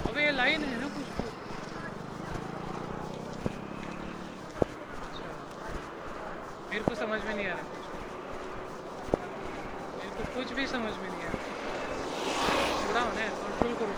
अब 0.10 0.18
ये 0.20 0.32
लाइन 0.32 0.64
है 0.64 0.76
ना 0.82 0.88
कुछ 0.90 1.08
तो 1.16 1.24
अच्छा 5.08 5.32
मेरे 6.72 6.84
को 6.84 6.96
समझ 6.96 7.20
में 7.26 7.34
नहीं 7.36 7.48
आ 7.48 7.54
रहा 7.54 7.64
कुछ 7.74 7.86
मेरे 9.96 10.10
को 10.18 10.24
कुछ 10.36 10.54
भी 10.58 10.66
समझ 10.68 10.94
में 11.02 11.10
नहीं 11.10 11.24
आ 11.24 11.28
रहा 11.28 11.42
थोड़ा 12.88 13.02
होना 13.02 13.22
है 13.22 13.30
कंट्रोल 13.42 13.74
करो 13.82 13.94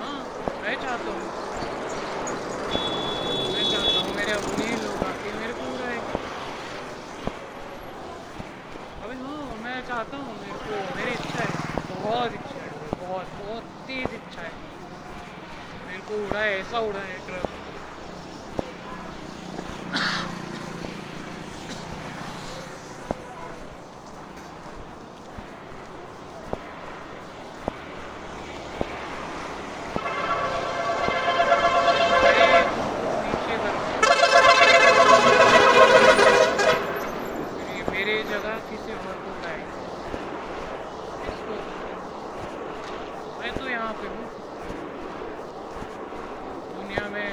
हाँ 0.00 0.18
मैं 0.62 0.74
चाहता 0.82 1.10
हूँ 1.10 1.26
मैं 3.52 3.64
चाहता 3.70 3.98
हूँ 3.98 4.14
मेरे 4.16 4.32
अपने 4.32 4.66
ही 4.66 4.76
लोग 4.84 5.04
आके 5.08 5.32
मेरे 5.38 5.52
को 5.54 5.72
उड़ाए 5.74 5.98
अबे 9.04 9.18
हाँ 9.24 9.42
मैं 9.64 9.80
चाहता 9.88 10.16
हूँ 10.18 10.36
मेरे 10.40 10.58
को 10.66 10.84
मेरी 10.96 11.12
इच्छा 11.12 11.42
है 11.42 11.50
बहुत 11.94 12.40
इच्छा 12.40 12.58
है 12.58 12.70
बहुत 12.98 13.36
बहुत 13.40 13.74
तेज 13.88 14.14
इच्छा 14.14 14.42
है 14.42 14.54
मेरे 15.86 16.02
को 16.08 16.26
उड़ाए 16.26 16.50
ऐसा 16.58 16.78
उड़ाए 16.90 17.18
ट्रक 17.26 17.54
नीचे 32.26 33.56
कर 33.62 33.74
मेरे 37.90 38.16
जगह 38.24 38.56
किसी 38.68 38.92
और 38.94 39.16
को 39.22 39.30
उड़ाए 39.32 39.60
इसको 41.30 41.54
मैं 43.40 43.52
तो 43.56 43.68
यहाँ 43.68 43.92
पे 44.00 44.06
हूँ 44.08 44.24
दुनिया 46.72 47.04
में 47.14 47.30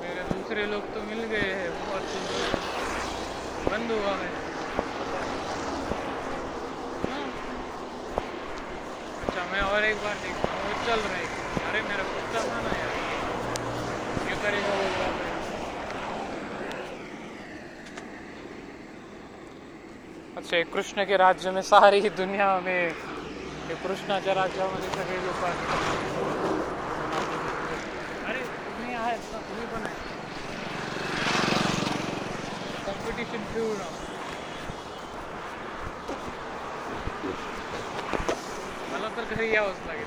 मेरे 0.00 0.22
दूसरे 0.32 0.66
लोग 0.72 0.92
तो 0.94 1.02
मिल 1.10 1.22
गए 1.34 1.52
हैं 1.52 1.70
बहुत 1.80 2.10
सुंदर 2.12 2.42
बंद 3.68 3.92
हुआ 3.92 4.14
है 4.22 4.32
हाँ। 7.06 7.26
अच्छा 9.22 9.44
मैं 9.52 9.62
और 9.62 9.84
एक 9.84 10.02
बार 10.04 10.16
देखता 10.24 10.52
हूँ 10.52 10.60
वो 10.64 10.74
चल 10.86 11.06
रहा 11.06 11.16
है 11.16 11.24
अरे 11.68 11.80
मेरा 11.84 12.04
कुत्ता 12.10 12.40
था 12.44 12.60
ना 12.62 12.72
यार 12.78 12.92
ये 14.28 14.36
करेगा 14.42 14.74
वो 14.74 14.88
बात 14.98 15.22
है 15.22 15.32
अच्छा 20.54 20.70
कृष्ण 20.72 21.04
के 21.04 21.16
राज्य 21.16 21.50
में 21.50 21.60
सारी 21.66 22.00
दुनिया 22.14 22.46
में 22.62 22.92
कृष्णाच्या 23.82 24.34
राज्यामध्ये 24.34 24.88
सगळे 24.90 25.18
लोक 25.26 25.42
अरे 28.24 28.42
तुम्ही 28.66 28.94
आहेत 28.94 29.32
ना 29.32 29.38
तुम्ही 29.48 29.66
पण 29.66 29.82
मला 38.92 39.08
तर 39.16 39.34
घरी 39.34 39.50
यावंच 39.54 39.86
लागेल 39.86 40.06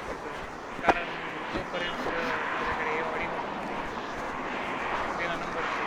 कारण 0.81 1.05
जोपर्यंत 1.53 2.07
माझ्याकडे 2.53 2.97
एवढी 2.97 3.25
नंबरची 5.27 5.83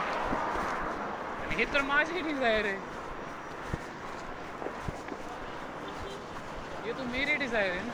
आणि 1.42 1.54
हे। 1.54 1.64
तर 1.74 1.80
माझी 1.82 2.20
डिझायर 2.20 2.64
आहे 2.66 2.99
ये 6.90 6.94
तो 6.98 7.04
मेरी 7.06 7.34
डिज़ायर 7.38 7.72
है 7.72 7.82
ना। 7.86 7.92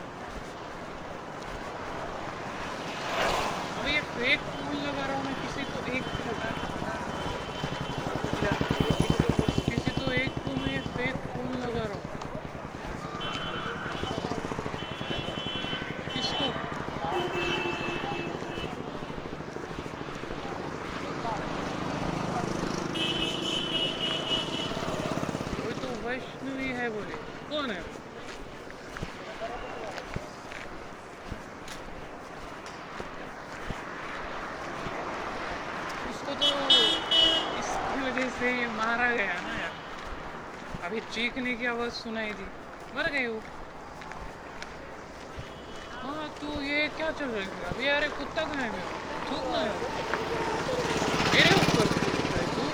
अभी 3.80 3.92
ये 3.92 4.00
फेक 4.12 4.40
फूल 4.52 4.76
लगा 4.85 5.06
रहा 5.06 5.16
हूँ 5.16 5.24
मैं 5.24 5.35
किसी 5.40 5.64
को, 5.72 5.80
एक 5.96 6.04
किसी 9.66 9.90
तो 9.98 10.12
एक 10.12 10.38
को 10.46 10.54
मैं 10.61 10.72
ये 10.72 10.80
फेक 10.96 11.14
फूल 11.35 11.59
लगा 11.64 11.82
रहा 11.82 11.98
हूँ 11.98 12.04
किसको 16.14 16.48
वो 25.61 25.70
तो 25.85 25.92
वैष्णवी 26.09 26.72
है 26.80 26.88
बोले 26.96 27.22
कौन 27.52 27.70
है 27.70 27.80
वो? 27.80 27.94
उसको 36.11 36.35
तो 36.35 36.48
इसकी 37.59 38.00
वजह 38.00 38.28
से 38.38 38.50
मारा 38.76 39.09
गया 39.11 39.35
ना 39.42 39.52
यार 39.59 39.74
अभी 40.87 41.00
चीखने 41.14 41.54
की 41.54 41.66
आवाज़ 41.87 41.99
सुनाई 42.03 42.31
दी 42.35 42.44
मर 42.94 43.09
गई 43.14 43.27
वो। 43.27 43.38
हाँ 46.03 46.25
तू 46.38 46.49
ये 46.62 46.79
क्या 46.96 47.11
चल 47.18 47.29
रही 47.31 47.44
है 47.44 47.68
अभी 47.68 47.87
यार 47.87 48.07
कुत्ता 48.18 48.42
कहाँ 48.42 48.62
है 48.62 48.70
मेरा? 48.70 48.88
थूकना 49.29 49.59
है। 49.59 49.70
मेरे 51.35 51.53
ऊपर। 51.59 51.87
थूक 52.55 52.57
तू 52.57 52.64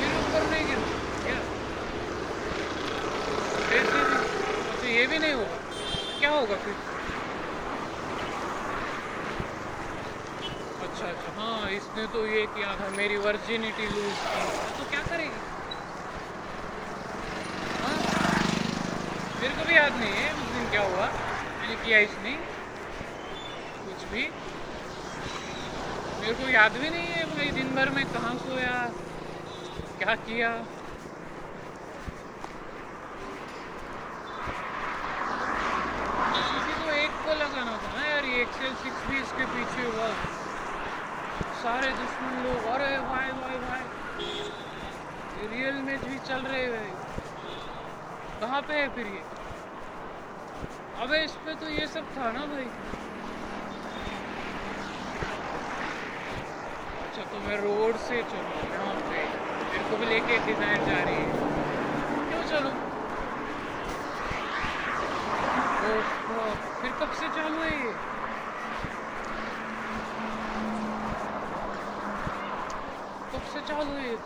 मेरे 0.00 0.16
ऊपर 0.22 0.48
नहीं 0.50 0.64
गिर। 0.66 0.80
भी 3.68 3.92
अच्छा 4.72 4.88
ये 4.88 5.06
भी 5.06 5.18
नहीं 5.18 5.34
होगा। 5.34 5.58
क्या 6.18 6.30
होगा 6.30 6.56
फिर? 6.64 6.74
अच्छा 10.82 11.06
अच्छा। 11.06 11.40
हाँ 11.40 11.70
इसने 11.70 12.06
तो 12.14 12.26
ये 12.26 12.46
किया 12.56 12.76
था। 12.80 12.88
मेरी 12.96 13.16
वर्जिनिटी 13.28 13.86
लूज 13.96 14.14
की। 14.28 14.78
तो 14.78 14.90
क्या 14.90 15.02
करेगी 15.10 15.52
हाँ 17.84 17.96
मेरे 19.44 19.56
को 19.56 19.64
भी 19.64 19.74
याद 19.76 19.92
नहीं 19.92 20.12
है, 20.12 20.32
उस 20.32 20.52
दिन 20.52 20.68
क्या 20.70 20.82
हुआ? 20.82 21.06
मैंने 21.60 21.74
किया 21.84 21.98
इसने। 21.98 22.30
कुछ 23.84 24.04
भी। 24.12 24.22
मेरे 26.20 26.34
को 26.34 26.48
याद 26.48 26.72
भी 26.72 26.88
नहीं 26.88 27.06
है 27.06 27.24
भाई, 27.24 27.50
दिन 27.50 27.74
भर 27.74 27.88
में 27.88 28.04
कहाँ 28.04 28.34
सोया, 28.36 28.86
क्या 29.98 30.14
किया। 30.14 30.48
किसी 36.32 36.72
को 36.72 36.90
एक 36.90 37.10
को 37.10 37.34
लगाना 37.34 37.76
था 37.76 38.00
ना 38.00 38.08
यार, 38.08 38.24
ये 38.24 38.40
एक्सेल 38.42 38.74
सिक्स 38.74 39.06
भी 39.10 39.20
इसके 39.20 39.44
पीछे 39.44 39.86
हुआ। 39.86 40.10
सारे 41.62 41.90
दुश्मन 41.92 42.42
लोग 42.42 42.72
अरे 42.72 42.98
भाई 42.98 43.30
भाई 43.32 43.58
भाई। 43.58 43.84
रियल 45.46 45.82
मैच 45.82 46.00
भी 46.00 46.18
चल 46.18 46.46
रहे 46.46 46.64
हैं। 46.64 47.03
कहाँ 48.44 48.60
पे 48.62 48.74
है 48.74 48.88
फिर 48.94 49.06
ये? 49.06 49.20
अबे 51.02 51.18
इस 51.24 51.34
पे 51.44 51.52
तो 51.60 51.68
ये 51.68 51.86
सब 51.92 52.08
था 52.16 52.30
ना 52.32 52.40
भाई। 52.46 52.64
अच्छा 57.04 57.22
तो 57.30 57.38
मैं 57.46 57.56
रोड 57.60 57.96
से 58.08 58.20
चलूँ 58.32 58.58
यहाँ 58.72 58.96
पे। 59.06 59.22
मेरे 59.70 59.84
को 59.90 59.96
भी 59.96 60.06
लेके 60.06 60.36
डिज़ाइन 60.46 60.84
जा 60.86 60.98
रही 61.04 61.14
है। 61.14 61.28
क्यों 62.28 62.42
चलूँ? 62.50 62.74
फिर 66.82 66.92
कब 67.00 67.10
से 67.22 67.28
चालू 67.40 67.62
है 67.62 67.72
ये? 67.78 67.92
कब 73.32 73.52
से 73.54 73.66
चालू 73.72 73.92
है 73.92 74.08
ये 74.08 74.16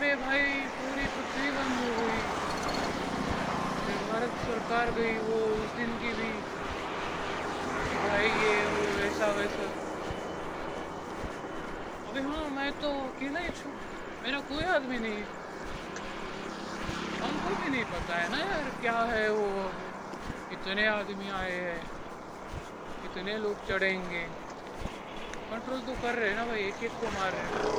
पे 0.00 0.14
भाई 0.16 0.67
बंद 1.58 1.78
हो 1.80 1.92
गई 2.00 2.18
भारत 4.08 4.34
सरकार 4.42 4.90
गई, 4.96 5.14
वो 5.28 5.38
उस 5.54 5.70
दिन 5.76 5.90
की 6.02 6.12
भी 6.18 6.28
भाई 8.02 8.28
ये 8.42 8.54
वो 8.66 8.84
वैसा 8.98 9.26
वैसा। 9.38 9.66
अभी 12.08 12.20
हाँ 12.28 12.44
मैं 12.50 12.70
तो 12.82 12.90
अकेला 13.00 13.40
ही 13.40 13.50
छू, 13.58 13.70
मेरा 14.22 14.40
कोई 14.50 14.64
आदमी 14.76 14.98
नहीं। 14.98 15.22
हमको 17.20 17.54
भी 17.54 17.70
नहीं 17.70 17.84
पता 17.92 18.14
है 18.16 18.28
ना 18.30 18.38
यार, 18.40 18.70
क्या 18.82 18.98
है 19.12 19.28
वो 19.30 19.46
इतने 20.52 20.86
आदमी 20.88 21.30
आए 21.40 21.58
हैं 21.60 21.80
कितने 23.02 23.36
लोग 23.38 23.66
चढ़ेंगे। 23.68 24.24
कंट्रोल 25.50 25.80
तो 25.80 25.92
कर 26.02 26.14
रहे 26.14 26.28
हैं 26.28 26.36
ना 26.36 26.44
भाई 26.44 26.62
एक 26.62 26.82
एक 26.84 27.00
को 27.00 27.10
मार 27.18 27.32
रहे 27.32 27.42
हैं। 27.42 27.76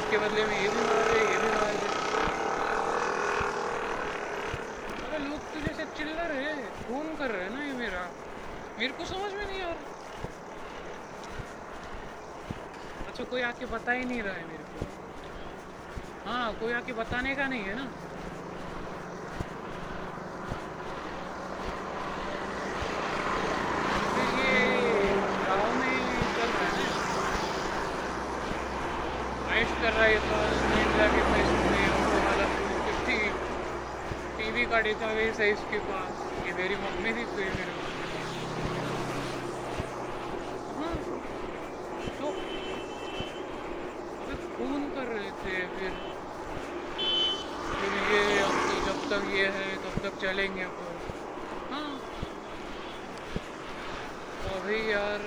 उसके 0.00 0.18
बदले 0.18 0.44
में 0.46 0.56
ये 0.60 0.68
भी 0.68 0.82
मार 0.82 1.04
रहे 1.06 1.20
ये 1.22 1.38
भी 1.38 1.50
मार 1.56 1.74
रहे 1.74 1.98
अरे 5.00 5.18
लोग 5.24 5.40
तो 5.52 5.60
जैसे 5.60 5.84
चिल्ला 5.96 6.26
रहे 6.28 6.52
खून 6.80 7.09
कर 7.20 7.30
रहे 7.30 7.42
हैं 7.44 7.50
ना 7.50 7.64
ये 7.64 7.72
मेरा 7.74 8.02
मेरे 8.78 8.92
को 8.92 9.04
समझ 9.04 9.32
में 9.34 9.46
नहीं 9.46 9.60
आ 9.62 9.72
रहा 9.72 9.84
अच्छा 13.06 13.24
कोई 13.24 13.42
आके 13.42 13.66
बता 13.66 13.92
ही 13.92 14.04
नहीं 14.04 14.22
रहा 14.22 14.34
है 14.34 14.44
मेरे 14.44 14.64
को 14.64 14.86
हाँ 16.26 16.54
कोई 16.54 16.72
आके 16.72 16.92
बताने 16.94 17.34
का 17.34 17.46
नहीं 17.46 17.64
है 17.64 17.74
ना 17.74 17.90
है 24.14 24.26
है 30.04 31.90
तो 32.00 32.08
के 34.28 34.80
डेटाबेस 34.80 35.40
है 35.40 35.50
इसके 35.52 35.78
पास 35.80 36.29
मेरी 36.60 36.74
मम्मी 36.76 37.12
थी 37.16 37.22
फिर 37.26 37.52
मेरे 37.58 37.74
को 37.74 37.84
हाँ, 40.78 40.96
तो 42.18 42.32
अबे 44.16 44.34
खून 44.56 44.84
कर 44.96 45.06
रहे 45.12 45.30
थे 45.38 45.54
फिर 45.76 45.94
फिर 47.70 47.96
ये 48.10 48.20
तो 48.58 48.76
जब 48.88 49.08
तक 49.12 49.32
ये 49.36 49.46
है 49.56 49.64
तब 49.86 49.96
तक 50.02 50.20
चलेंगे 50.22 50.62
अपन 50.64 51.00
हाँ। 51.70 51.94
तो 54.42 54.54
अभी 54.58 54.82
यार 54.90 55.26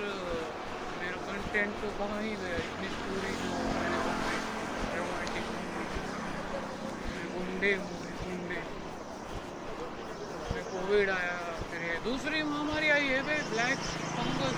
मेरा 1.01 1.25
कंटेंट 1.25 1.75
तो 1.81 1.91
कहाँ 1.97 2.21
ही 2.21 2.35
गया 2.45 2.61
इतनी 2.61 2.93
स्टोरी 2.93 3.35
जो 3.41 3.57
मैंने 3.73 3.99
रोमांटिक 4.93 5.51
गुंडे 7.33 7.75
फिर 7.79 8.02
कोविड 10.83 11.09
आया 11.09 11.35
फिर 11.71 11.81
ये 11.81 11.93
दूसरी 12.03 12.41
महामारी 12.43 12.89
आई 12.93 13.05
है 13.07 13.19
भाई 13.23 13.35
ब्लैक 13.49 13.83
फंगस 14.15 14.55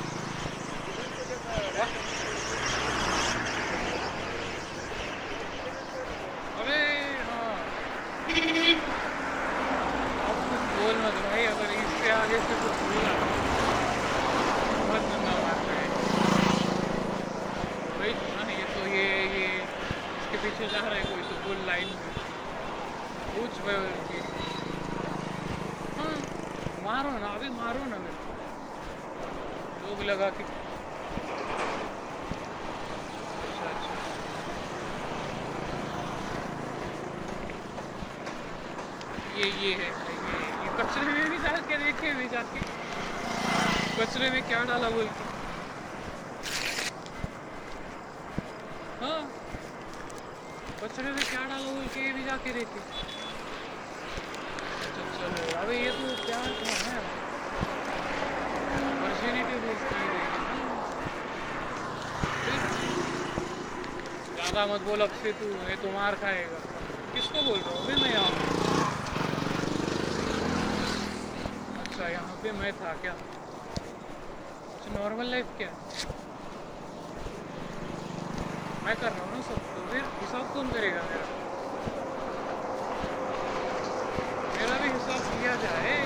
अबे 6.61 6.79
हाँ। 7.27 7.51
अब 10.23 10.39
कुछ 10.47 10.63
बोल 10.71 10.97
मत 11.03 11.19
भाई, 11.25 11.45
अगर 11.45 11.75
इससे 11.75 12.09
आगे 12.11 12.39
से 12.47 12.57
कुछ 12.63 12.81
बोला 12.85 13.13
बहुत 14.81 15.07
गंदा 15.11 15.35
बात 15.43 15.61
है 15.69 15.83
भाई 17.93 18.13
सुना 18.15 18.43
नहीं, 18.43 18.57
ये 18.57 18.67
तो 18.73 18.87
ये 18.95 19.05
ये, 19.35 19.45
इसके 20.17 20.37
पीछे 20.37 20.73
जा 20.73 20.81
रहा 20.81 20.95
है 20.95 21.03
कोई 21.03 21.29
तो 21.29 21.39
बोल 21.45 21.65
लाइन 21.67 21.95
हाँ 23.27 24.04
मारो 26.85 27.11
ना, 27.19 27.27
अभी 27.35 27.49
मारो 27.49 27.85
ना 27.91 27.97
मेरे 27.97 28.17
को। 28.23 28.33
लोग 29.85 30.01
लगा 30.09 30.29
के 30.37 30.43
अच्छा 33.45 33.69
अच्छा। 33.69 33.93
ये 39.37 39.47
ये 39.61 39.71
है 39.79 39.89
ये 39.89 40.37
ये 40.63 40.69
कचरे 40.79 41.05
में 41.13 41.29
भी 41.29 41.37
डाल 41.45 41.61
के 41.69 41.77
देखे 41.85 42.13
भी 42.19 42.27
जाके। 42.35 42.59
कचरे 43.97 44.29
में 44.31 44.41
क्या 44.47 44.63
डाला 44.71 44.89
बोल 44.95 45.07
के 45.17 45.23
हाँ। 49.01 49.21
कचरे 50.83 51.11
में 51.11 51.23
क्या 51.31 51.41
डाला 51.49 51.71
बोल 51.71 51.87
के 51.95 52.11
भी 52.13 52.23
जाके 52.25 52.53
देखे। 52.53 52.79
अबे 54.95 55.75
ये 55.77 55.91
तो 55.91 56.05
प्यार 56.25 56.49
का 56.59 56.73
है 56.81 56.99
ज़्यादा 64.35 64.65
मत 64.73 64.81
बोल, 64.87 65.01
अब 65.01 65.11
से 65.23 65.31
तू, 65.39 65.45
ये 65.69 65.75
तो 65.83 65.91
मार 65.91 66.15
खाएगा। 66.21 66.59
किसको 67.13 67.41
बोल 67.47 67.59
रहा 67.59 67.71
हूँ? 67.75 67.81
मैं 67.87 68.11
यहाँ 68.11 68.29
अच्छा 71.81 72.07
यहाँ 72.09 72.35
पे 72.43 72.51
मैं 72.61 72.71
था 72.79 72.93
क्या? 73.01 73.13
अच्छा 74.73 74.99
नॉर्मल 74.99 75.27
लाइफ 75.31 75.47
क्या? 75.57 75.71
मैं 78.85 78.95
कर 78.95 79.11
रहा 79.11 79.23
हूँ 79.23 79.31
ना 79.35 79.41
सब 79.49 79.59
तो 79.75 79.87
फिर 79.91 80.03
हिसाब 80.21 80.53
कौन 80.53 80.67
करेगा 80.73 81.01
मेरा 84.57 84.75
भी 84.81 84.89
हिसाब 84.89 85.21
किया 85.45 85.55
जाए 85.55 85.79
है? 85.79 85.85
रहा 85.85 85.87
है 85.87 86.05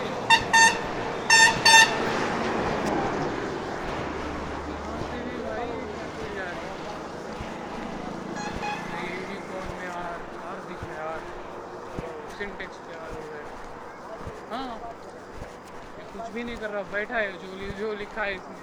हो 14.42 14.48
हाँ 14.50 14.80
कुछ 16.14 16.34
भी 16.34 16.44
नहीं 16.44 16.58
कर 16.58 16.70
रहा 16.70 16.84
बैठा 16.92 17.16
है 17.16 17.34
जो 17.34 17.72
जो 17.80 17.94
लिखा 17.94 18.24
है 18.24 18.36
इसमें 18.36 18.58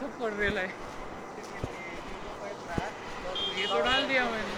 सब 0.00 0.20
पढ़ 0.20 0.32
रहा 0.32 0.60
है 0.60 0.72
ये 3.58 3.66
तो 3.66 3.80
डाल 3.80 4.06
दिया 4.06 4.24
मैंने 4.24 4.54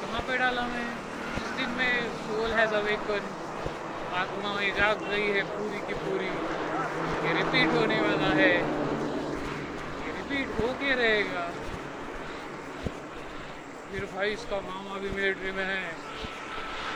कहाँ 0.00 0.20
पे 0.20 0.38
डाला 0.38 0.66
मैं 0.66 0.99
सोल 2.40 2.52
हैज़ 2.52 2.74
अवेकन 2.74 3.24
आत्मा 4.12 4.50
जाग 4.76 5.00
गई 5.10 5.26
है 5.26 5.42
पूरी 5.42 5.78
की 5.78 5.94
पूरी। 5.94 6.28
ये 7.26 7.32
रिपीट 7.34 7.68
होने 7.68 8.00
वाला 8.00 8.28
है। 8.34 8.54
ये 10.04 10.12
रिपीट 10.12 10.48
होके 10.60 10.94
रहेगा। 10.94 11.42
फिर 13.90 14.04
भाई 14.04 14.32
इसका 14.32 14.56
मामा 14.56 14.98
भी 14.98 15.10
मिलिट्री 15.10 15.50
में 15.50 15.64
है। 15.64 15.92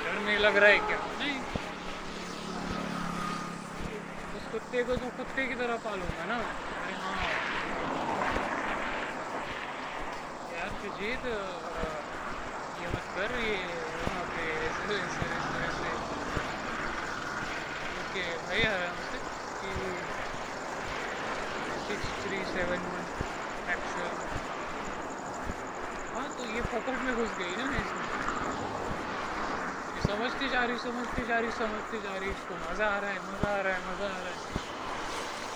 डर 0.05 0.20
नहीं 0.20 0.38
लग 0.38 0.57
रहा 0.57 0.70
है 0.70 0.78
क्या? 0.78 0.97
नहीं। 0.97 1.38
उस 4.36 4.53
कुत्ते 4.53 4.82
को 4.82 4.97
तो 4.97 5.09
कुत्ते 5.16 5.47
की 5.47 5.55
तरह 5.55 5.76
पालूँगा 5.76 6.24
ना। 6.24 6.34
अरे 6.34 6.92
हाँ। 6.92 7.16
यार 10.57 10.68
सुजीत 10.68 11.26
अ, 11.26 11.36
ये 12.80 12.86
मत 12.86 13.16
कर 13.16 13.38
ये 13.38 13.84
ऐसे 21.74 21.97
थ्री 22.18 22.39
सेवन 22.45 22.82
वन 22.89 23.07
हाँ 26.14 26.28
तो 26.37 26.45
ये 26.45 26.61
में 26.99 27.14
घुस 27.16 27.30
गई 27.39 27.57
ना 27.57 27.64
इसमें 27.76 28.05
समझती 30.07 30.49
जा 30.49 30.64
रही 30.64 30.78
समझती 30.78 31.26
जा 31.26 31.39
रही 31.39 31.51
समझती 31.53 32.01
जा 32.01 32.16
रही 32.18 32.30
इसको 32.30 32.55
मज़ा 32.55 32.87
आ 32.87 32.99
रहा 32.99 33.11
है 33.11 33.18
मज़ा 33.22 33.51
आ 33.51 33.61
रहा 33.61 33.74
है 33.74 33.80
मज़ा 33.89 34.07
आ 34.07 34.18
रहा 34.18 34.28
है 34.28 34.37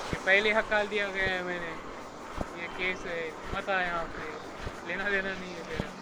ये 0.09 0.25
पहले 0.27 0.53
हकाल 0.53 0.87
दिया 0.87 1.09
गया 1.09 1.31
है 1.35 1.45
मैंने 1.45 1.73
ये 2.63 2.69
केस 2.79 3.07
है 3.07 3.21
मत 3.55 3.71
आया 3.71 3.87
यहाँ 3.87 4.05
पे 4.05 4.89
लेना 4.89 5.11
देना 5.11 5.31
नहीं 5.31 5.55
है 5.55 5.63
मेरा 5.69 5.98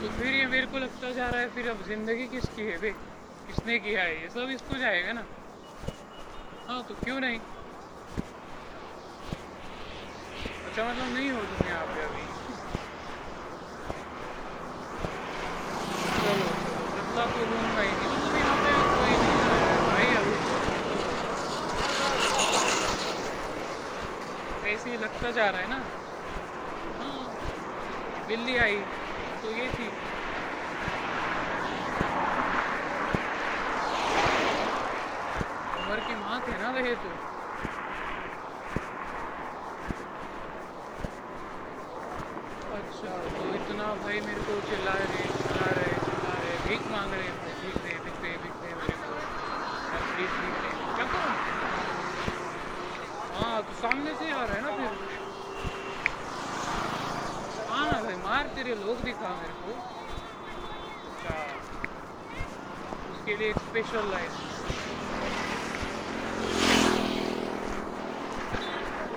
तो 0.00 0.08
फिर 0.08 0.34
ये 0.34 0.44
मेरे 0.46 0.66
को 0.66 0.78
लगता 0.78 1.10
जा 1.12 1.28
रहा 1.28 1.40
है, 1.40 1.48
फिर 1.54 1.68
अब 1.70 1.82
ज़िंदगी 1.86 2.26
किसकी 2.28 2.62
है 2.62 2.76
बे? 2.80 2.90
किसने 3.46 3.78
किया 3.78 4.02
है? 4.02 4.12
ये 4.22 4.28
सब 4.34 4.50
इसको 4.50 4.78
जाएगा 4.78 5.12
ना। 5.12 5.24
हाँ 6.68 6.82
तो 6.88 6.94
क्यों 7.04 7.18
नहीं? 7.20 7.38
अच्छा 10.66 10.84
मतलब 10.84 11.08
नहीं 11.14 11.30
हो 11.30 11.40
तुम 11.50 11.68
यहाँ 11.68 11.84
पे 11.86 12.00
अभी। 12.04 12.24
चलो 16.20 16.46
बदला 16.94 17.24
तो 17.34 17.44
लूँगा 17.50 17.80
ही 17.80 17.90
नहीं। 17.90 18.08
मतलब 18.14 18.36
यहाँ 18.36 18.56
पे 18.64 18.70
कोई 18.96 19.12
नहीं 19.16 19.36
भाई 19.90 20.08
अभी। 20.22 20.34
ऐसे 24.72 24.90
ही 24.90 24.96
लगता 24.96 25.30
जा 25.30 25.50
रहा 25.50 25.60
है 25.60 25.68
ना। 25.68 25.78
हाँ 26.98 27.20
बिल्ली 28.28 28.56
आई। 28.58 28.82
तो 29.42 29.50
ये 29.50 29.68
थी। 29.68 29.86
उम्र 35.80 36.00
की 36.08 36.14
माँ 36.14 36.40
थे 36.40 36.56
वह 36.62 36.94
तो 36.94 37.30
अच्छा 42.70 43.12
तो 43.28 43.44
इतना 43.54 43.86
भाई 44.02 44.20
मेरे 44.20 44.42
को 44.48 44.58
चिल्ला 44.68 44.92
रहे 44.92 45.22
चिल्ला 45.30 45.70
रहे 45.70 45.94
चिल्ला 46.00 46.34
रहे 46.34 46.56
भीख 46.66 46.82
मांग 46.92 47.12
रहे 47.12 47.30
थे 47.40 47.54
भीख 47.62 47.76
दे 47.84 47.94
भीख 48.04 48.16
दे 48.22 48.30
भीख 48.42 48.54
दे 48.60 48.74
मेरे 48.74 48.96
को 49.00 49.14
यार 49.86 50.02
प्लीज़ 50.10 50.34
भीख 50.40 50.54
दे 50.62 50.70
क्या 50.96 51.06
करूँ 51.14 51.32
हाँ 53.34 53.62
तो 53.62 53.72
सामने 53.80 54.14
से 54.14 54.30
आ 54.30 54.44
रहा 54.44 54.54
है 54.54 54.62
ना 54.62 54.70
फिर 54.76 55.18
हाँ 57.70 57.84
ना 57.86 57.98
भाई 58.02 58.16
मार 58.22 58.54
तेरे 58.56 58.74
लोग 58.76 59.02
दिखा 59.04 59.34
मेरे 59.40 59.54
को 59.62 59.70
अच्छा 61.10 61.34
स्पेशल 63.80 64.08
लाइन 64.10 64.32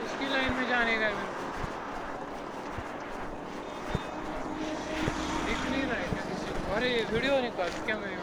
उसकी 0.04 0.30
लाइन 0.34 0.54
में 0.58 0.68
जाने 0.70 0.94
का 1.00 1.10
मेरे 1.10 1.32
दिख 5.48 5.66
नहीं 5.72 5.84
रहा 5.84 5.98
है 5.98 6.08
क्या 6.14 6.24
किसी 6.30 6.54
को? 6.54 6.74
अरे, 6.76 6.90
ये 6.90 7.04
वीडियो 7.12 7.40
निकाल, 7.42 7.70
क्या 7.86 7.98
मैं 7.98 8.16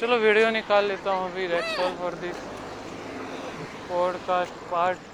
चलो 0.00 0.16
वीडियो 0.18 0.50
निकाल 0.52 0.84
लेता 0.84 1.10
हूँ 1.10 1.30
अभी 1.30 1.46
that's 1.48 1.78
all 1.80 1.94
for 1.96 2.14
this 2.20 2.59
podcast 3.90 4.58
part 4.70 5.09